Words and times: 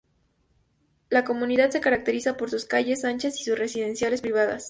La 1.09 1.23
comunidad 1.23 1.69
se 1.69 1.79
caracteriza 1.79 2.35
por 2.35 2.49
sus 2.49 2.65
calles 2.65 3.05
anchas 3.05 3.39
y 3.39 3.43
sus 3.43 3.59
residenciales 3.59 4.21
privadas. 4.21 4.59